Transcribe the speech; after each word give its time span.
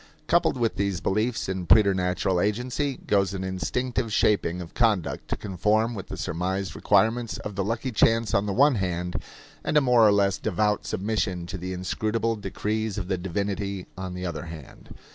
Coupled 0.25 0.57
with 0.57 0.77
these 0.77 0.99
beliefs 0.99 1.47
in 1.47 1.67
preternatural 1.67 2.41
agency 2.41 2.97
goes 3.05 3.35
an 3.35 3.43
instinctive 3.43 4.11
shaping 4.11 4.59
of 4.59 4.73
conduct 4.73 5.27
to 5.27 5.35
conform 5.37 5.93
with 5.93 6.07
the 6.07 6.17
surmised 6.17 6.75
requirements 6.75 7.37
of 7.37 7.53
the 7.53 7.63
lucky 7.63 7.91
chance 7.91 8.33
on 8.33 8.47
the 8.47 8.51
one 8.53 8.73
hand, 8.81 9.15
and 9.63 9.77
a 9.77 9.79
more 9.79 10.07
or 10.07 10.11
less 10.11 10.39
devout 10.39 10.87
submission 10.87 11.45
to 11.45 11.55
the 11.59 11.71
inscrutable 11.71 12.35
decrees 12.35 12.97
of 12.97 13.09
the 13.09 13.17
divinity 13.19 13.85
on 13.95 14.15
the 14.15 14.25
other 14.25 14.45
hand. 14.45 14.89